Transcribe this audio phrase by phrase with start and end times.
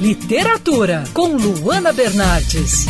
[0.00, 2.86] Literatura, com Luana Bernardes.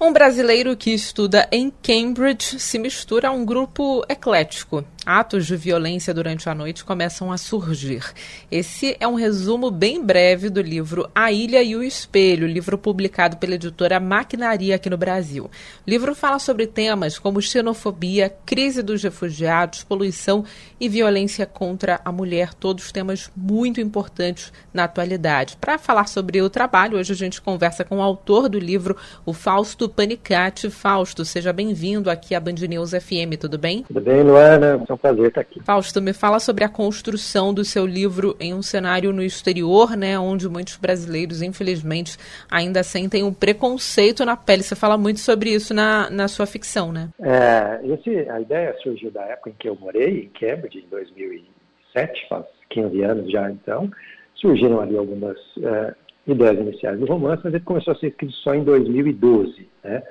[0.00, 4.82] Um brasileiro que estuda em Cambridge se mistura a um grupo eclético.
[5.06, 8.04] Atos de violência durante a noite começam a surgir.
[8.50, 13.36] Esse é um resumo bem breve do livro A Ilha e o Espelho, livro publicado
[13.36, 15.44] pela editora Maquinaria aqui no Brasil.
[15.44, 20.44] O livro fala sobre temas como xenofobia, crise dos refugiados, poluição
[20.80, 25.56] e violência contra a mulher, todos temas muito importantes na atualidade.
[25.60, 28.96] Para falar sobre o trabalho, hoje a gente conversa com o autor do livro,
[29.26, 30.70] o Fausto Panicati.
[30.70, 33.82] Fausto, seja bem-vindo aqui à Band News FM, tudo bem?
[33.82, 34.78] Tudo bem, Luana?
[34.94, 35.60] É um prazer estar aqui.
[35.60, 40.18] Fausto, me fala sobre a construção do seu livro em um cenário no exterior, né,
[40.18, 42.16] onde muitos brasileiros, infelizmente,
[42.50, 44.62] ainda sentem um preconceito na pele.
[44.62, 47.08] Você fala muito sobre isso na, na sua ficção, né?
[47.20, 52.28] É, esse, a ideia surgiu da época em que eu morei, em Cambridge, em 2007,
[52.28, 53.90] faz 15 anos já então.
[54.36, 55.94] Surgiram ali algumas é,
[56.26, 59.68] ideias iniciais do romance, mas ele começou a ser escrito só em 2012.
[59.82, 60.02] Né?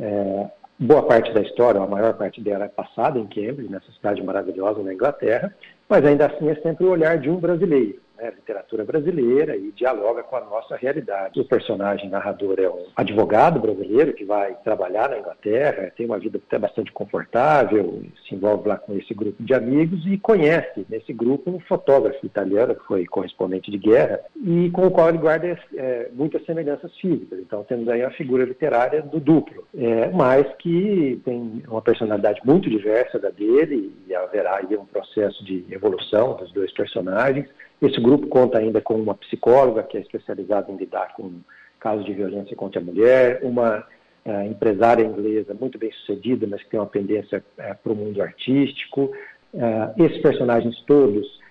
[0.00, 0.46] É,
[0.78, 4.82] boa parte da história, a maior parte dela é passada em Cambridge, nessa cidade maravilhosa
[4.82, 5.54] na Inglaterra,
[5.88, 8.00] mas ainda assim é sempre o olhar de um brasileiro
[8.48, 11.38] literatura brasileira e dialoga com a nossa realidade.
[11.38, 16.40] O personagem narrador é um advogado brasileiro que vai trabalhar na Inglaterra, tem uma vida
[16.46, 21.50] até bastante confortável, se envolve lá com esse grupo de amigos e conhece nesse grupo
[21.50, 26.08] um fotógrafo italiano que foi correspondente de guerra e com o qual ele guarda é,
[26.12, 27.38] muitas semelhanças físicas.
[27.40, 32.70] Então temos aí a figura literária do duplo, é, mas que tem uma personalidade muito
[32.70, 37.46] diversa da dele e haverá aí um processo de evolução dos dois personagens.
[37.80, 41.40] Esse grupo conta ainda com uma psicóloga que é especializada em lidar com
[41.78, 43.86] casos de violência contra a mulher, uma
[44.26, 48.20] uh, empresária inglesa muito bem sucedida, mas que tem uma pendência uh, para o mundo
[48.20, 49.12] artístico.
[49.54, 51.47] Uh, esses personagens todos é,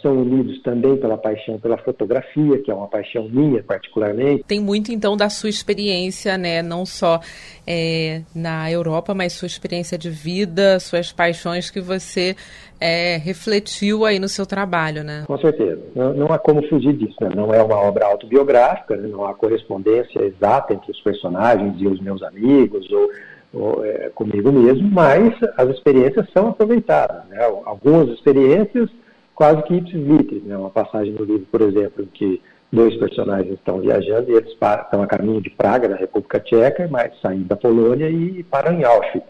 [0.00, 4.44] são unidos também pela paixão pela fotografia, que é uma paixão minha particularmente.
[4.44, 7.20] Tem muito então da sua experiência, né, não só
[7.66, 12.36] é, na Europa, mas sua experiência de vida, suas paixões que você
[12.80, 15.24] é, refletiu aí no seu trabalho, né?
[15.26, 17.30] Com certeza, não, não há como fugir disso, né?
[17.34, 19.08] não é uma obra autobiográfica, né?
[19.08, 23.10] não há correspondência exata entre os personagens e os meus amigos ou
[23.50, 27.24] ou, é, comigo mesmo, mas as experiências são aproveitadas.
[27.30, 27.38] Né?
[27.64, 28.90] Algumas experiências
[29.38, 30.56] quase que ipsis né?
[30.56, 35.00] Uma passagem no livro, por exemplo, em que dois personagens estão viajando e eles estão
[35.00, 39.28] a caminho de Praga, da República Tcheca, mas saindo da Polônia e param em Auschwitz.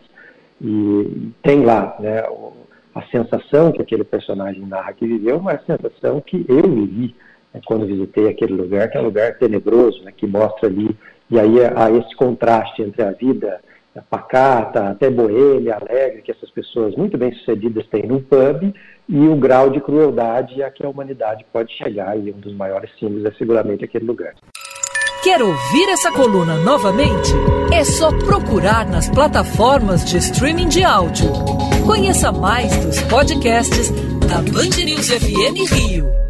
[0.63, 2.23] E tem lá né,
[2.95, 7.15] a sensação que aquele personagem narra que viveu, mas a sensação que eu vivi
[7.53, 10.97] né, quando visitei aquele lugar, que é um lugar tenebroso, né, que mostra ali,
[11.31, 13.61] e aí há esse contraste entre a vida
[14.11, 18.73] pacata, até boêmia, alegre, que essas pessoas muito bem sucedidas têm no pub,
[19.09, 22.91] e o grau de crueldade a que a humanidade pode chegar, e um dos maiores
[22.99, 24.35] símbolos é seguramente aquele lugar.
[25.23, 27.33] Quer ouvir essa coluna novamente?
[27.73, 31.29] É só procurar nas plataformas de streaming de áudio.
[31.85, 33.91] Conheça mais dos podcasts
[34.29, 36.28] da Band News FM Rio.